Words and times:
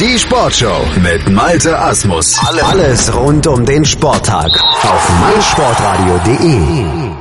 Die 0.00 0.18
Sportshow 0.18 0.84
mit 1.02 1.30
Malte 1.30 1.78
Asmus. 1.78 2.36
Alles 2.64 3.14
rund 3.14 3.46
um 3.46 3.64
den 3.64 3.84
Sporttag 3.84 4.50
auf 4.82 5.20
meinsportradio.de. 5.20 7.12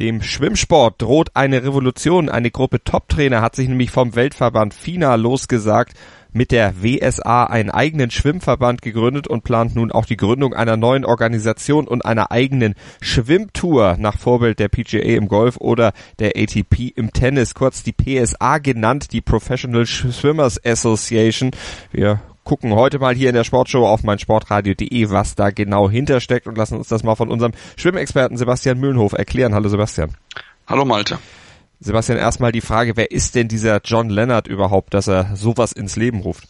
Dem 0.00 0.20
Schwimmsport 0.20 1.00
droht 1.00 1.30
eine 1.34 1.62
Revolution. 1.62 2.28
Eine 2.28 2.50
Gruppe 2.50 2.82
Top-Trainer 2.82 3.40
hat 3.40 3.54
sich 3.54 3.68
nämlich 3.68 3.92
vom 3.92 4.16
Weltverband 4.16 4.74
FINA 4.74 5.14
losgesagt 5.14 5.96
mit 6.32 6.50
der 6.50 6.82
WSA 6.82 7.44
einen 7.44 7.70
eigenen 7.70 8.10
Schwimmverband 8.10 8.82
gegründet 8.82 9.28
und 9.28 9.44
plant 9.44 9.74
nun 9.74 9.92
auch 9.92 10.06
die 10.06 10.16
Gründung 10.16 10.54
einer 10.54 10.76
neuen 10.76 11.04
Organisation 11.04 11.86
und 11.86 12.04
einer 12.04 12.30
eigenen 12.30 12.74
Schwimmtour 13.00 13.96
nach 13.98 14.18
Vorbild 14.18 14.58
der 14.58 14.68
PGA 14.68 15.16
im 15.16 15.28
Golf 15.28 15.56
oder 15.58 15.92
der 16.18 16.32
ATP 16.36 16.92
im 16.96 17.12
Tennis, 17.12 17.54
kurz 17.54 17.82
die 17.82 17.92
PSA 17.92 18.58
genannt, 18.58 19.12
die 19.12 19.20
Professional 19.20 19.86
Swimmers 19.86 20.64
Association. 20.64 21.50
Wir 21.90 22.20
gucken 22.44 22.74
heute 22.74 22.98
mal 22.98 23.14
hier 23.14 23.28
in 23.28 23.34
der 23.34 23.44
Sportshow 23.44 23.86
auf 23.86 24.02
meinsportradio.de, 24.02 25.10
was 25.10 25.34
da 25.34 25.50
genau 25.50 25.90
hintersteckt 25.90 26.46
und 26.46 26.58
lassen 26.58 26.76
uns 26.76 26.88
das 26.88 27.02
mal 27.02 27.14
von 27.14 27.30
unserem 27.30 27.52
Schwimmexperten 27.76 28.36
Sebastian 28.36 28.78
Mühlenhof 28.78 29.12
erklären. 29.12 29.54
Hallo 29.54 29.68
Sebastian. 29.68 30.14
Hallo 30.66 30.84
Malte. 30.84 31.18
Sebastian, 31.82 32.18
erstmal 32.18 32.52
die 32.52 32.60
Frage, 32.60 32.96
wer 32.96 33.10
ist 33.10 33.34
denn 33.34 33.48
dieser 33.48 33.80
John 33.84 34.08
Leonard 34.08 34.46
überhaupt, 34.46 34.94
dass 34.94 35.08
er 35.08 35.34
sowas 35.34 35.72
ins 35.72 35.96
Leben 35.96 36.20
ruft? 36.20 36.44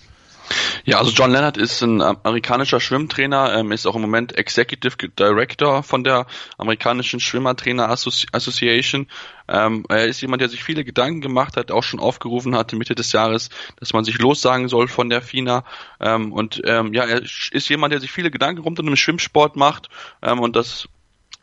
Ja, 0.84 0.98
also 0.98 1.12
John 1.12 1.30
Leonard 1.30 1.56
ist 1.56 1.80
ein 1.82 2.02
amerikanischer 2.02 2.80
Schwimmtrainer, 2.80 3.54
ähm, 3.54 3.72
ist 3.72 3.86
auch 3.86 3.94
im 3.94 4.02
Moment 4.02 4.36
Executive 4.36 4.96
Director 5.18 5.82
von 5.82 6.04
der 6.04 6.26
amerikanischen 6.58 7.20
Schwimmertrainer 7.20 7.88
Association. 7.88 9.06
Ähm, 9.48 9.84
er 9.88 10.06
ist 10.06 10.20
jemand, 10.20 10.42
der 10.42 10.48
sich 10.48 10.62
viele 10.62 10.84
Gedanken 10.84 11.20
gemacht 11.20 11.56
hat, 11.56 11.70
auch 11.70 11.84
schon 11.84 12.00
aufgerufen 12.00 12.56
hatte 12.56 12.76
Mitte 12.76 12.94
des 12.94 13.12
Jahres, 13.12 13.48
dass 13.78 13.92
man 13.92 14.04
sich 14.04 14.18
lossagen 14.18 14.68
soll 14.68 14.88
von 14.88 15.08
der 15.08 15.22
FINA. 15.22 15.64
Ähm, 16.00 16.32
und 16.32 16.60
ähm, 16.66 16.92
ja, 16.92 17.04
er 17.04 17.22
ist 17.22 17.68
jemand, 17.68 17.92
der 17.92 18.00
sich 18.00 18.10
viele 18.10 18.30
Gedanken 18.30 18.62
rund 18.62 18.78
um 18.80 18.86
den 18.86 18.96
Schwimmsport 18.96 19.56
macht 19.56 19.88
ähm, 20.20 20.40
und 20.40 20.56
das 20.56 20.88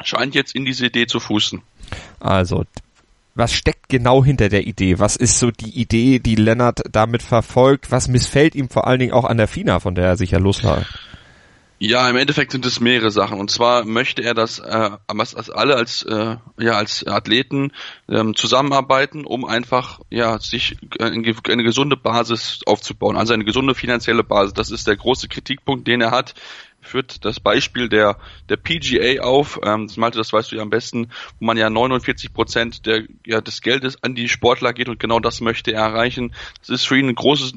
scheint 0.03 0.35
jetzt 0.35 0.53
in 0.53 0.65
diese 0.65 0.85
Idee 0.85 1.07
zu 1.07 1.19
fußen. 1.19 1.61
Also 2.19 2.65
was 3.35 3.53
steckt 3.53 3.89
genau 3.89 4.23
hinter 4.23 4.49
der 4.49 4.67
Idee? 4.67 4.99
Was 4.99 5.15
ist 5.15 5.39
so 5.39 5.51
die 5.51 5.79
Idee, 5.79 6.19
die 6.19 6.35
Lennart 6.35 6.81
damit 6.91 7.21
verfolgt? 7.21 7.91
Was 7.91 8.07
missfällt 8.07 8.55
ihm 8.55 8.69
vor 8.69 8.87
allen 8.87 8.99
Dingen 8.99 9.13
auch 9.13 9.25
an 9.25 9.37
der 9.37 9.47
FINA, 9.47 9.79
von 9.79 9.95
der 9.95 10.05
er 10.05 10.17
sich 10.17 10.31
ja 10.31 10.39
loswar? 10.39 10.85
Ja, 11.81 12.09
im 12.09 12.17
Endeffekt 12.17 12.51
sind 12.51 12.65
es 12.65 12.81
mehrere 12.81 13.09
Sachen. 13.09 13.39
Und 13.39 13.49
zwar 13.49 13.85
möchte 13.85 14.21
er, 14.21 14.33
dass, 14.33 14.59
äh, 14.59 14.89
dass 15.07 15.49
alle 15.49 15.75
als, 15.75 16.03
äh, 16.03 16.35
ja, 16.59 16.73
als 16.73 17.07
Athleten 17.07 17.71
ähm, 18.09 18.35
zusammenarbeiten, 18.35 19.23
um 19.25 19.45
einfach 19.45 20.01
ja, 20.09 20.39
sich 20.39 20.75
eine, 20.99 21.33
eine 21.47 21.63
gesunde 21.63 21.95
Basis 21.95 22.59
aufzubauen, 22.65 23.15
also 23.15 23.33
eine 23.33 23.45
gesunde 23.45 23.75
finanzielle 23.75 24.25
Basis. 24.25 24.53
Das 24.53 24.71
ist 24.71 24.87
der 24.87 24.97
große 24.97 25.29
Kritikpunkt, 25.29 25.87
den 25.87 26.01
er 26.01 26.11
hat 26.11 26.35
führt 26.81 27.25
das 27.25 27.39
Beispiel 27.39 27.89
der, 27.89 28.17
der 28.47 28.57
PGA 28.57 29.21
auf. 29.21 29.59
Ähm, 29.63 29.89
Malte, 29.97 30.17
das 30.17 30.31
weißt 30.31 30.51
du 30.51 30.55
ja 30.55 30.61
am 30.61 30.69
besten, 30.69 31.09
wo 31.39 31.45
man 31.45 31.57
ja 31.57 31.69
49 31.69 32.33
Prozent 32.33 32.85
der, 32.85 33.03
ja, 33.25 33.41
des 33.41 33.61
Geldes 33.61 34.01
an 34.03 34.15
die 34.15 34.29
Sportler 34.29 34.73
geht 34.73 34.89
und 34.89 34.99
genau 34.99 35.19
das 35.19 35.41
möchte 35.41 35.71
er 35.71 35.83
erreichen. 35.83 36.33
Das 36.59 36.69
ist 36.69 36.87
für 36.87 36.97
ihn 36.97 37.09
ein 37.09 37.15
großes 37.15 37.53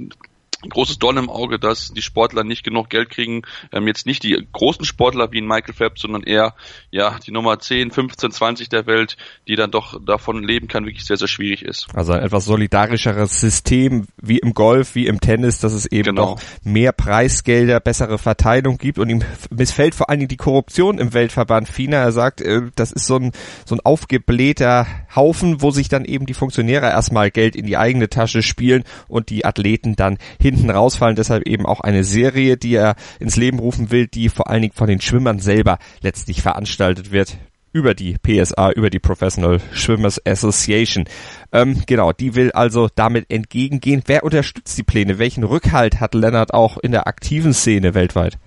ein 0.62 0.68
großes 0.68 0.98
Dorn 0.98 1.16
im 1.16 1.30
Auge, 1.30 1.58
dass 1.58 1.92
die 1.92 2.02
Sportler 2.02 2.44
nicht 2.44 2.64
genug 2.64 2.88
Geld 2.90 3.10
kriegen. 3.10 3.42
Ähm, 3.72 3.86
jetzt 3.86 4.06
nicht 4.06 4.22
die 4.22 4.46
großen 4.52 4.84
Sportler 4.84 5.32
wie 5.32 5.40
ein 5.40 5.46
Michael 5.46 5.74
Phelps, 5.74 6.02
sondern 6.02 6.22
eher 6.22 6.54
ja 6.90 7.18
die 7.26 7.32
Nummer 7.32 7.58
10, 7.58 7.90
15, 7.90 8.30
20 8.30 8.68
der 8.68 8.86
Welt, 8.86 9.16
die 9.48 9.56
dann 9.56 9.70
doch 9.70 10.00
davon 10.04 10.42
leben 10.42 10.68
kann, 10.68 10.84
wirklich 10.84 11.04
sehr, 11.04 11.16
sehr 11.16 11.28
schwierig 11.28 11.62
ist. 11.62 11.88
Also 11.94 12.12
ein 12.12 12.22
etwas 12.22 12.44
solidarischeres 12.44 13.40
System 13.40 14.06
wie 14.20 14.38
im 14.38 14.54
Golf, 14.54 14.94
wie 14.94 15.06
im 15.06 15.20
Tennis, 15.20 15.58
dass 15.58 15.72
es 15.72 15.86
eben 15.86 16.14
genau. 16.16 16.32
noch 16.32 16.42
mehr 16.62 16.92
Preisgelder, 16.92 17.80
bessere 17.80 18.18
Verteilung 18.18 18.78
gibt 18.78 18.98
und 18.98 19.10
ihm 19.10 19.22
missfällt 19.50 19.94
vor 19.94 20.08
allen 20.08 20.20
Dingen 20.20 20.28
die 20.28 20.36
Korruption 20.36 20.98
im 20.98 21.12
Weltverband 21.12 21.68
FINA. 21.68 21.98
Er 21.98 22.12
sagt, 22.12 22.40
äh, 22.40 22.62
das 22.76 22.92
ist 22.92 23.06
so 23.06 23.16
ein, 23.16 23.32
so 23.64 23.74
ein 23.74 23.80
aufgeblähter 23.80 24.86
Haufen, 25.16 25.60
wo 25.60 25.70
sich 25.70 25.88
dann 25.88 26.04
eben 26.04 26.26
die 26.26 26.34
Funktionäre 26.34 26.86
erstmal 26.86 27.30
Geld 27.30 27.56
in 27.56 27.66
die 27.66 27.76
eigene 27.76 28.08
Tasche 28.08 28.42
spielen 28.42 28.84
und 29.08 29.28
die 29.30 29.44
Athleten 29.44 29.96
dann 29.96 30.18
hin 30.40 30.52
hinten 30.52 30.70
rausfallen. 30.70 31.16
Deshalb 31.16 31.46
eben 31.46 31.66
auch 31.66 31.80
eine 31.80 32.04
Serie, 32.04 32.56
die 32.56 32.74
er 32.74 32.94
ins 33.18 33.36
Leben 33.36 33.58
rufen 33.58 33.90
will, 33.90 34.06
die 34.06 34.28
vor 34.28 34.48
allen 34.48 34.62
Dingen 34.62 34.74
von 34.74 34.88
den 34.88 35.00
Schwimmern 35.00 35.38
selber 35.38 35.78
letztlich 36.00 36.42
veranstaltet 36.42 37.10
wird 37.10 37.36
über 37.72 37.94
die 37.94 38.16
PSA, 38.22 38.72
über 38.72 38.90
die 38.90 38.98
Professional 38.98 39.58
Swimmers 39.74 40.20
Association. 40.26 41.06
Ähm, 41.52 41.82
genau, 41.86 42.12
die 42.12 42.34
will 42.34 42.52
also 42.52 42.88
damit 42.94 43.30
entgegengehen. 43.30 44.02
Wer 44.06 44.24
unterstützt 44.24 44.76
die 44.76 44.82
Pläne? 44.82 45.18
Welchen 45.18 45.42
Rückhalt 45.42 45.98
hat 45.98 46.14
Lennart 46.14 46.52
auch 46.52 46.76
in 46.76 46.92
der 46.92 47.06
aktiven 47.06 47.54
Szene 47.54 47.94
weltweit? 47.94 48.38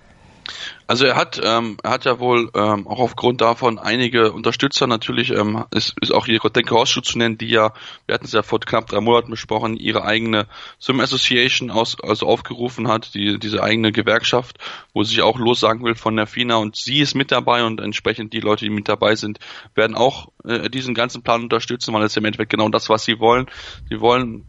Also 0.86 1.04
er 1.04 1.16
hat, 1.16 1.40
ähm, 1.42 1.78
er 1.82 1.90
hat 1.90 2.04
ja 2.04 2.20
wohl 2.20 2.50
ähm, 2.54 2.86
auch 2.86 3.00
aufgrund 3.00 3.40
davon 3.40 3.78
einige 3.78 4.32
Unterstützer 4.32 4.86
natürlich, 4.86 5.30
ähm, 5.30 5.64
ist, 5.72 5.94
ist 6.00 6.12
auch 6.14 6.26
hier 6.26 6.38
Denke 6.38 6.76
Ausschuss 6.76 7.04
zu 7.08 7.18
nennen, 7.18 7.38
die 7.38 7.48
ja, 7.48 7.72
wir 8.06 8.14
hatten 8.14 8.26
es 8.26 8.32
ja 8.32 8.42
vor 8.42 8.60
knapp 8.60 8.86
drei 8.86 9.00
Monaten 9.00 9.30
besprochen, 9.30 9.76
ihre 9.76 10.04
eigene 10.04 10.46
Swim 10.80 11.00
Association 11.00 11.70
aus, 11.70 11.96
also 12.00 12.26
aufgerufen 12.26 12.86
hat, 12.86 13.14
die, 13.14 13.38
diese 13.38 13.62
eigene 13.62 13.90
Gewerkschaft, 13.90 14.58
wo 14.94 15.02
sie 15.02 15.16
sich 15.16 15.22
auch 15.22 15.38
lossagen 15.38 15.84
will 15.84 15.96
von 15.96 16.14
der 16.14 16.26
FINA 16.26 16.56
und 16.56 16.76
sie 16.76 17.00
ist 17.00 17.14
mit 17.14 17.32
dabei 17.32 17.64
und 17.64 17.80
entsprechend 17.80 18.32
die 18.32 18.40
Leute, 18.40 18.64
die 18.64 18.70
mit 18.70 18.88
dabei 18.88 19.16
sind, 19.16 19.40
werden 19.74 19.96
auch 19.96 20.28
äh, 20.44 20.70
diesen 20.70 20.94
ganzen 20.94 21.22
Plan 21.22 21.42
unterstützen, 21.42 21.92
weil 21.94 22.04
es 22.04 22.16
im 22.16 22.24
Endeffekt 22.24 22.50
genau 22.50 22.68
das, 22.68 22.88
was 22.88 23.04
sie 23.04 23.18
wollen. 23.18 23.46
Sie 23.88 24.00
wollen 24.00 24.46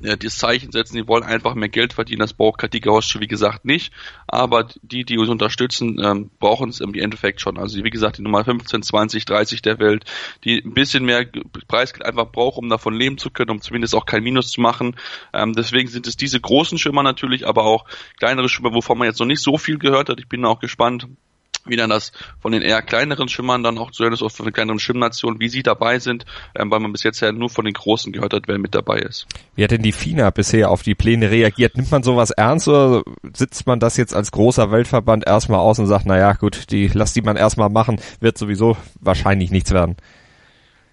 ja, 0.00 0.16
das 0.16 0.38
Zeichen 0.38 0.72
setzen, 0.72 0.96
die 0.96 1.06
wollen 1.06 1.22
einfach 1.22 1.54
mehr 1.54 1.68
Geld 1.68 1.92
verdienen, 1.92 2.20
das 2.20 2.32
braucht 2.32 2.58
Katika 2.58 2.90
wie 2.90 3.26
gesagt 3.26 3.64
nicht, 3.64 3.92
aber 4.26 4.66
die, 4.82 5.04
die 5.04 5.18
uns 5.18 5.28
unterstützen, 5.28 6.00
ähm, 6.02 6.30
brauchen 6.38 6.70
es 6.70 6.80
im 6.80 6.94
Endeffekt 6.94 7.40
schon. 7.40 7.58
Also 7.58 7.82
wie 7.84 7.90
gesagt, 7.90 8.18
die 8.18 8.22
Nummer 8.22 8.44
15, 8.44 8.82
20, 8.82 9.24
30 9.24 9.62
der 9.62 9.78
Welt, 9.78 10.04
die 10.44 10.62
ein 10.64 10.74
bisschen 10.74 11.04
mehr 11.04 11.26
Preisgeld 11.68 12.04
einfach 12.04 12.30
brauchen, 12.30 12.64
um 12.64 12.68
davon 12.70 12.94
leben 12.94 13.18
zu 13.18 13.30
können, 13.30 13.50
um 13.50 13.60
zumindest 13.60 13.94
auch 13.94 14.06
kein 14.06 14.22
Minus 14.22 14.50
zu 14.50 14.60
machen. 14.60 14.96
Ähm, 15.32 15.52
deswegen 15.52 15.88
sind 15.88 16.06
es 16.06 16.16
diese 16.16 16.40
großen 16.40 16.78
Schwimmer 16.78 17.02
natürlich, 17.02 17.46
aber 17.46 17.64
auch 17.64 17.84
kleinere 18.18 18.48
Schwimmer, 18.48 18.74
wovon 18.74 18.98
man 18.98 19.06
jetzt 19.06 19.20
noch 19.20 19.26
nicht 19.26 19.42
so 19.42 19.58
viel 19.58 19.78
gehört 19.78 20.08
hat. 20.08 20.18
Ich 20.20 20.28
bin 20.28 20.44
auch 20.44 20.60
gespannt, 20.60 21.06
wie 21.70 21.76
dann 21.76 21.90
das 21.90 22.12
von 22.40 22.52
den 22.52 22.62
eher 22.62 22.82
kleineren 22.82 23.28
Schimmern 23.28 23.62
dann 23.62 23.78
auch 23.78 23.90
zu 23.90 24.02
hören 24.02 24.12
ist, 24.12 24.22
auch 24.22 24.30
von 24.30 24.46
den 24.46 24.52
kleineren 24.52 24.78
Schwimmnationen, 24.78 25.40
wie 25.40 25.48
sie 25.48 25.62
dabei 25.62 25.98
sind, 25.98 26.24
ähm, 26.54 26.70
weil 26.70 26.80
man 26.80 26.92
bis 26.92 27.02
jetzt 27.02 27.20
ja 27.20 27.32
nur 27.32 27.48
von 27.48 27.64
den 27.64 27.74
Großen 27.74 28.12
gehört 28.12 28.34
hat, 28.34 28.44
wer 28.46 28.58
mit 28.58 28.74
dabei 28.74 28.98
ist. 28.98 29.26
Wie 29.54 29.64
hat 29.64 29.70
denn 29.70 29.82
die 29.82 29.92
FINA 29.92 30.30
bisher 30.30 30.70
auf 30.70 30.82
die 30.82 30.94
Pläne 30.94 31.30
reagiert? 31.30 31.76
Nimmt 31.76 31.90
man 31.90 32.02
sowas 32.02 32.30
ernst 32.30 32.68
oder 32.68 33.02
sitzt 33.32 33.66
man 33.66 33.80
das 33.80 33.96
jetzt 33.96 34.14
als 34.14 34.32
großer 34.32 34.70
Weltverband 34.70 35.26
erstmal 35.26 35.60
aus 35.60 35.78
und 35.78 35.86
sagt, 35.86 36.06
naja 36.06 36.32
gut, 36.32 36.70
die 36.70 36.88
lass 36.92 37.12
die 37.12 37.22
man 37.22 37.36
erstmal 37.36 37.70
machen, 37.70 38.00
wird 38.20 38.36
sowieso 38.36 38.76
wahrscheinlich 39.00 39.50
nichts 39.50 39.72
werden? 39.72 39.96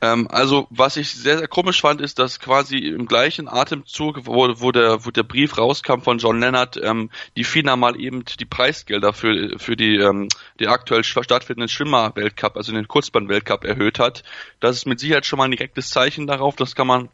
Ähm, 0.01 0.27
also 0.29 0.67
was 0.69 0.97
ich 0.97 1.11
sehr, 1.11 1.39
sehr 1.39 1.47
komisch 1.47 1.81
fand, 1.81 2.01
ist, 2.01 2.19
dass 2.19 2.39
quasi 2.39 2.77
im 2.77 3.07
gleichen 3.07 3.47
Atemzug, 3.47 4.25
wo, 4.25 4.47
wo, 4.59 4.71
der, 4.71 5.05
wo 5.05 5.11
der 5.11 5.23
Brief 5.23 5.57
rauskam 5.57 6.01
von 6.01 6.19
John 6.19 6.39
Leonard, 6.39 6.79
ähm, 6.81 7.09
die 7.35 7.43
FINA 7.43 7.75
mal 7.75 7.99
eben 7.99 8.23
die 8.39 8.45
Preisgelder 8.45 9.13
für, 9.13 9.57
für 9.57 9.75
die, 9.75 9.97
ähm, 9.97 10.27
die 10.59 10.67
aktuell 10.67 11.03
stattfindenden 11.03 11.69
Schwimmer-Weltcup, 11.69 12.57
also 12.57 12.71
den 12.71 12.87
Kurzbahn-Weltcup 12.87 13.63
erhöht 13.63 13.99
hat. 13.99 14.23
Das 14.59 14.75
ist 14.75 14.85
mit 14.85 14.99
Sicherheit 14.99 15.25
schon 15.25 15.37
mal 15.37 15.45
ein 15.45 15.51
direktes 15.51 15.89
Zeichen 15.89 16.27
darauf, 16.27 16.55
das 16.55 16.75
kann 16.75 16.87
man 16.87 17.09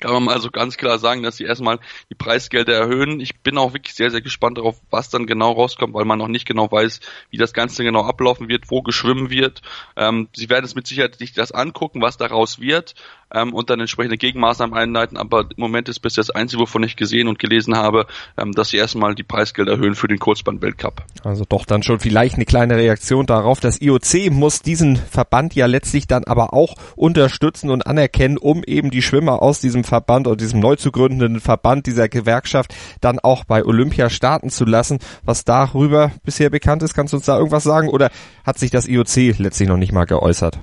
kann 0.00 0.12
man 0.12 0.24
mal 0.24 0.40
so 0.40 0.50
ganz 0.50 0.76
klar 0.76 0.98
sagen, 0.98 1.22
dass 1.22 1.36
sie 1.36 1.44
erstmal 1.44 1.78
die 2.10 2.14
Preisgelder 2.14 2.74
erhöhen. 2.74 3.20
Ich 3.20 3.40
bin 3.40 3.58
auch 3.58 3.72
wirklich 3.72 3.94
sehr, 3.94 4.10
sehr 4.10 4.20
gespannt 4.20 4.58
darauf, 4.58 4.76
was 4.90 5.10
dann 5.10 5.26
genau 5.26 5.52
rauskommt, 5.52 5.94
weil 5.94 6.04
man 6.04 6.18
noch 6.18 6.28
nicht 6.28 6.46
genau 6.46 6.70
weiß, 6.70 7.00
wie 7.30 7.38
das 7.38 7.52
Ganze 7.52 7.84
genau 7.84 8.04
ablaufen 8.04 8.48
wird, 8.48 8.70
wo 8.70 8.82
geschwimmen 8.82 9.30
wird. 9.30 9.62
Ähm, 9.96 10.28
sie 10.34 10.50
werden 10.50 10.64
es 10.64 10.74
mit 10.74 10.86
Sicherheit 10.86 11.16
sich 11.16 11.32
das 11.32 11.52
angucken, 11.52 12.02
was 12.02 12.16
daraus 12.16 12.60
wird 12.60 12.94
ähm, 13.32 13.52
und 13.52 13.70
dann 13.70 13.80
entsprechende 13.80 14.16
Gegenmaßnahmen 14.16 14.76
einleiten. 14.76 15.16
Aber 15.16 15.42
im 15.42 15.48
Moment 15.56 15.88
ist 15.88 16.00
bis 16.00 16.14
das 16.14 16.30
Einzige, 16.30 16.62
wovon 16.62 16.82
ich 16.82 16.96
gesehen 16.96 17.28
und 17.28 17.38
gelesen 17.38 17.76
habe, 17.76 18.06
ähm, 18.36 18.52
dass 18.52 18.70
sie 18.70 18.76
erstmal 18.76 19.14
die 19.14 19.22
Preisgelder 19.22 19.72
erhöhen 19.72 19.94
für 19.94 20.08
den 20.08 20.18
Kurzbahn-Weltcup. 20.18 21.02
Also 21.24 21.44
doch 21.48 21.64
dann 21.64 21.82
schon 21.82 22.00
vielleicht 22.00 22.36
eine 22.36 22.44
kleine 22.44 22.76
Reaktion 22.76 23.26
darauf. 23.26 23.60
Das 23.60 23.80
IOC 23.80 24.30
muss 24.30 24.62
diesen 24.62 24.96
Verband 24.96 25.54
ja 25.54 25.66
letztlich 25.66 26.06
dann 26.06 26.24
aber 26.24 26.52
auch 26.52 26.74
unterstützen 26.96 27.70
und 27.70 27.86
anerkennen, 27.86 28.38
um 28.38 28.64
eben 28.64 28.90
die 28.90 29.02
Schwimmer 29.02 29.42
aus 29.42 29.60
diesem 29.60 29.77
Verband 29.84 30.26
oder 30.26 30.36
diesem 30.36 30.60
neu 30.60 30.76
zu 30.76 30.90
gründenden 30.92 31.40
Verband 31.40 31.86
dieser 31.86 32.08
Gewerkschaft 32.08 32.74
dann 33.00 33.18
auch 33.18 33.44
bei 33.44 33.64
Olympia 33.64 34.10
starten 34.10 34.50
zu 34.50 34.64
lassen. 34.64 34.98
Was 35.24 35.44
darüber 35.44 36.12
bisher 36.24 36.50
bekannt 36.50 36.82
ist, 36.82 36.94
kannst 36.94 37.12
du 37.12 37.16
uns 37.16 37.26
da 37.26 37.36
irgendwas 37.36 37.64
sagen? 37.64 37.88
Oder 37.88 38.10
hat 38.44 38.58
sich 38.58 38.70
das 38.70 38.88
IOC 38.88 39.38
letztlich 39.38 39.68
noch 39.68 39.76
nicht 39.76 39.92
mal 39.92 40.04
geäußert? 40.04 40.58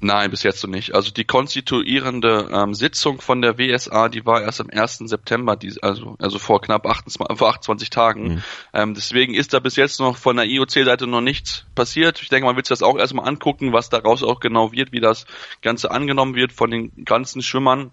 Nein, 0.00 0.30
bis 0.30 0.42
jetzt 0.42 0.62
noch 0.62 0.70
nicht. 0.70 0.94
Also 0.94 1.10
die 1.10 1.24
konstituierende 1.24 2.50
ähm, 2.52 2.74
Sitzung 2.74 3.20
von 3.20 3.40
der 3.40 3.58
WSA, 3.58 4.08
die 4.08 4.26
war 4.26 4.42
erst 4.42 4.60
am 4.60 4.68
1. 4.70 4.98
September, 4.98 5.56
die, 5.56 5.74
also, 5.80 6.16
also 6.18 6.38
vor 6.38 6.60
knapp 6.60 6.86
28, 6.86 7.38
vor 7.38 7.48
28 7.48 7.90
Tagen. 7.90 8.34
Mhm. 8.34 8.42
Ähm, 8.74 8.94
deswegen 8.94 9.34
ist 9.34 9.54
da 9.54 9.58
bis 9.58 9.76
jetzt 9.76 9.98
noch 9.98 10.16
von 10.16 10.36
der 10.36 10.46
IOC-Seite 10.46 11.06
noch 11.06 11.22
nichts 11.22 11.64
passiert. 11.74 12.20
Ich 12.20 12.28
denke, 12.28 12.46
man 12.46 12.56
wird 12.56 12.66
sich 12.66 12.78
das 12.78 12.82
auch 12.82 12.98
erstmal 12.98 13.26
angucken, 13.26 13.72
was 13.72 13.88
daraus 13.88 14.22
auch 14.22 14.40
genau 14.40 14.72
wird, 14.72 14.92
wie 14.92 15.00
das 15.00 15.26
Ganze 15.62 15.90
angenommen 15.90 16.34
wird 16.34 16.52
von 16.52 16.70
den 16.70 17.04
ganzen 17.04 17.42
Schwimmern 17.42 17.90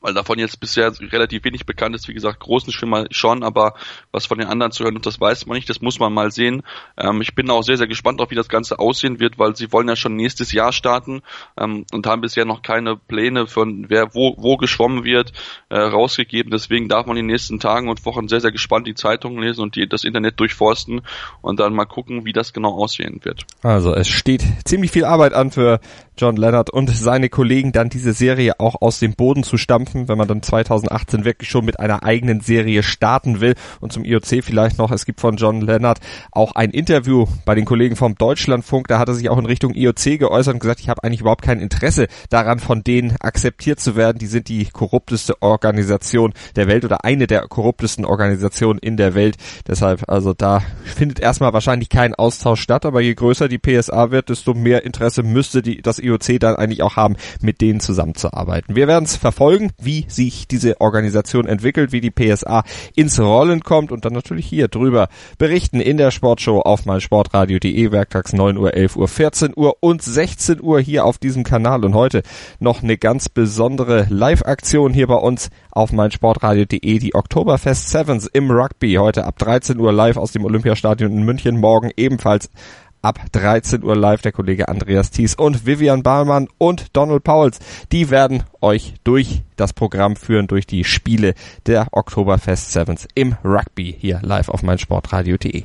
weil 0.00 0.14
davon 0.14 0.38
jetzt 0.38 0.60
bisher 0.60 0.92
relativ 1.00 1.44
wenig 1.44 1.66
bekannt 1.66 1.94
ist. 1.94 2.08
Wie 2.08 2.14
gesagt, 2.14 2.40
großen 2.40 2.72
Schwimmer 2.72 3.06
schon, 3.10 3.42
aber 3.42 3.74
was 4.12 4.26
von 4.26 4.38
den 4.38 4.48
anderen 4.48 4.72
zu 4.72 4.84
hören, 4.84 4.98
das 5.00 5.20
weiß 5.20 5.46
man 5.46 5.56
nicht, 5.56 5.68
das 5.68 5.80
muss 5.80 5.98
man 5.98 6.12
mal 6.12 6.30
sehen. 6.30 6.62
Ähm, 6.96 7.20
ich 7.20 7.34
bin 7.34 7.50
auch 7.50 7.62
sehr, 7.62 7.76
sehr 7.76 7.86
gespannt 7.86 8.20
auf, 8.20 8.30
wie 8.30 8.34
das 8.34 8.48
Ganze 8.48 8.78
aussehen 8.78 9.20
wird, 9.20 9.38
weil 9.38 9.56
sie 9.56 9.72
wollen 9.72 9.88
ja 9.88 9.96
schon 9.96 10.16
nächstes 10.16 10.52
Jahr 10.52 10.72
starten 10.72 11.22
ähm, 11.58 11.84
und 11.92 12.06
haben 12.06 12.20
bisher 12.20 12.44
noch 12.44 12.62
keine 12.62 12.96
Pläne 12.96 13.46
von 13.46 13.86
wer 13.88 14.14
wo, 14.14 14.34
wo 14.38 14.56
geschwommen 14.56 15.04
wird, 15.04 15.32
äh, 15.68 15.78
rausgegeben. 15.78 16.50
Deswegen 16.50 16.88
darf 16.88 17.06
man 17.06 17.16
in 17.16 17.26
den 17.26 17.32
nächsten 17.32 17.60
Tagen 17.60 17.88
und 17.88 18.04
Wochen 18.04 18.28
sehr, 18.28 18.40
sehr 18.40 18.52
gespannt 18.52 18.86
die 18.86 18.94
Zeitungen 18.94 19.42
lesen 19.42 19.62
und 19.62 19.76
die, 19.76 19.88
das 19.88 20.04
Internet 20.04 20.38
durchforsten 20.40 21.02
und 21.42 21.60
dann 21.60 21.74
mal 21.74 21.84
gucken, 21.84 22.24
wie 22.24 22.32
das 22.32 22.52
genau 22.52 22.70
aussehen 22.70 23.20
wird. 23.22 23.44
Also 23.62 23.94
es 23.94 24.08
steht 24.08 24.42
ziemlich 24.64 24.90
viel 24.90 25.04
Arbeit 25.04 25.32
an 25.34 25.50
für 25.50 25.80
John 26.20 26.36
Leonard 26.36 26.68
und 26.68 26.90
seine 26.90 27.30
Kollegen 27.30 27.72
dann 27.72 27.88
diese 27.88 28.12
Serie 28.12 28.60
auch 28.60 28.82
aus 28.82 28.98
dem 28.98 29.14
Boden 29.14 29.42
zu 29.42 29.56
stampfen, 29.56 30.06
wenn 30.06 30.18
man 30.18 30.28
dann 30.28 30.42
2018 30.42 31.24
wirklich 31.24 31.48
schon 31.48 31.64
mit 31.64 31.80
einer 31.80 32.02
eigenen 32.02 32.42
Serie 32.42 32.82
starten 32.82 33.40
will. 33.40 33.54
Und 33.80 33.94
zum 33.94 34.04
IOC 34.04 34.44
vielleicht 34.44 34.76
noch, 34.76 34.90
es 34.90 35.06
gibt 35.06 35.22
von 35.22 35.36
John 35.36 35.62
Leonard 35.62 35.98
auch 36.30 36.52
ein 36.56 36.72
Interview 36.72 37.26
bei 37.46 37.54
den 37.54 37.64
Kollegen 37.64 37.96
vom 37.96 38.16
Deutschlandfunk, 38.16 38.86
da 38.88 38.98
hat 38.98 39.08
er 39.08 39.14
sich 39.14 39.30
auch 39.30 39.38
in 39.38 39.46
Richtung 39.46 39.74
IOC 39.74 40.18
geäußert 40.18 40.52
und 40.52 40.60
gesagt, 40.60 40.80
ich 40.80 40.90
habe 40.90 41.02
eigentlich 41.02 41.22
überhaupt 41.22 41.40
kein 41.40 41.58
Interesse 41.58 42.06
daran, 42.28 42.58
von 42.58 42.84
denen 42.84 43.16
akzeptiert 43.20 43.80
zu 43.80 43.96
werden. 43.96 44.18
Die 44.18 44.26
sind 44.26 44.48
die 44.48 44.66
korrupteste 44.66 45.40
Organisation 45.40 46.34
der 46.54 46.66
Welt 46.66 46.84
oder 46.84 47.02
eine 47.02 47.28
der 47.28 47.48
korruptesten 47.48 48.04
Organisationen 48.04 48.78
in 48.78 48.98
der 48.98 49.14
Welt. 49.14 49.36
Deshalb, 49.66 50.04
also 50.06 50.34
da 50.34 50.60
findet 50.84 51.18
erstmal 51.18 51.54
wahrscheinlich 51.54 51.88
kein 51.88 52.14
Austausch 52.14 52.60
statt, 52.60 52.84
aber 52.84 53.00
je 53.00 53.14
größer 53.14 53.48
die 53.48 53.58
PSA 53.58 54.10
wird, 54.10 54.28
desto 54.28 54.52
mehr 54.52 54.84
Interesse 54.84 55.22
müsste 55.22 55.62
die, 55.62 55.80
das 55.80 55.98
IOC 55.98 56.09
IOC 56.10 56.40
dann 56.40 56.56
eigentlich 56.56 56.82
auch 56.82 56.96
haben, 56.96 57.16
mit 57.40 57.60
denen 57.60 57.80
zusammenzuarbeiten. 57.80 58.76
Wir 58.76 58.88
werden 58.88 59.04
es 59.04 59.16
verfolgen, 59.16 59.70
wie 59.80 60.04
sich 60.08 60.48
diese 60.48 60.80
Organisation 60.80 61.46
entwickelt, 61.46 61.92
wie 61.92 62.00
die 62.00 62.10
PSA 62.10 62.64
ins 62.94 63.18
Rollen 63.18 63.60
kommt 63.62 63.92
und 63.92 64.04
dann 64.04 64.12
natürlich 64.12 64.46
hier 64.46 64.68
drüber 64.68 65.08
berichten 65.38 65.80
in 65.80 65.96
der 65.96 66.10
Sportshow 66.10 66.60
auf 66.60 66.86
meinsportradio.de, 66.86 67.92
werktags 67.92 68.32
9 68.32 68.56
Uhr, 68.56 68.74
11 68.74 68.96
Uhr, 68.96 69.08
14 69.08 69.52
Uhr 69.56 69.76
und 69.80 70.02
16 70.02 70.60
Uhr 70.60 70.80
hier 70.80 71.04
auf 71.04 71.18
diesem 71.18 71.44
Kanal 71.44 71.84
und 71.84 71.94
heute 71.94 72.22
noch 72.58 72.82
eine 72.82 72.96
ganz 72.96 73.28
besondere 73.28 74.06
Live-Aktion 74.08 74.92
hier 74.92 75.06
bei 75.06 75.14
uns 75.14 75.50
auf 75.70 75.92
meinsportradio.de, 75.92 76.98
die 76.98 77.14
Oktoberfest 77.14 77.90
Sevens 77.90 78.26
im 78.26 78.50
Rugby, 78.50 78.94
heute 78.94 79.24
ab 79.24 79.38
13 79.38 79.78
Uhr 79.78 79.92
live 79.92 80.16
aus 80.16 80.32
dem 80.32 80.44
Olympiastadion 80.44 81.12
in 81.12 81.24
München, 81.24 81.58
morgen 81.58 81.90
ebenfalls 81.96 82.50
ab 83.02 83.20
13 83.32 83.82
Uhr 83.82 83.96
live 83.96 84.22
der 84.22 84.32
Kollege 84.32 84.68
Andreas 84.68 85.10
Thies 85.10 85.34
und 85.34 85.66
Vivian 85.66 86.02
Bahlmann 86.02 86.48
und 86.58 86.96
Donald 86.96 87.24
Pauls. 87.24 87.58
Die 87.92 88.10
werden 88.10 88.44
euch 88.60 88.94
durch 89.04 89.42
das 89.56 89.72
Programm 89.72 90.16
führen, 90.16 90.46
durch 90.46 90.66
die 90.66 90.84
Spiele 90.84 91.34
der 91.66 91.88
Oktoberfest 91.92 92.72
Sevens 92.72 93.08
im 93.14 93.36
Rugby 93.44 93.96
hier 93.98 94.20
live 94.22 94.48
auf 94.48 94.62
meinsportradio.de. 94.62 95.64